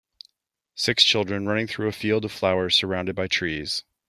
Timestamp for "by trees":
3.15-3.83